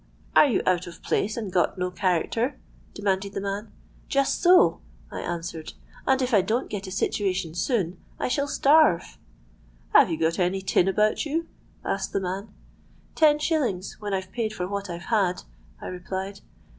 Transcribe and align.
'—'Are 0.35 0.47
you 0.47 0.63
out 0.65 0.87
of 0.87 1.03
place 1.03 1.37
and 1.37 1.53
got 1.53 1.77
no 1.77 1.91
character?' 1.91 2.57
demanded 2.95 3.33
the 3.33 3.39
man.—'Just 3.39 4.41
so,' 4.41 4.79
I 5.11 5.19
answered; 5.19 5.73
'and 6.07 6.23
if 6.23 6.33
I 6.33 6.41
don't 6.41 6.71
get 6.71 6.87
a 6.87 6.91
situation 6.91 7.53
soon, 7.53 7.99
I 8.19 8.27
shall 8.27 8.47
starve.'—'Have 8.47 10.09
you 10.09 10.17
got 10.17 10.39
any 10.39 10.61
tin 10.63 10.87
about 10.87 11.23
you?' 11.23 11.47
asked 11.85 12.13
the 12.13 12.19
man.—'Ten 12.19 13.37
shillings, 13.37 13.97
when 14.01 14.15
I've 14.15 14.31
paid 14.31 14.53
for 14.53 14.67
what 14.67 14.89
I've 14.89 15.03
had,' 15.13 15.43
I 15.79 15.85
replied. 15.85 16.39